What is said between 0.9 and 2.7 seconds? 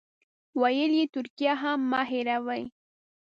یې ترکیه هم مه هېروئ.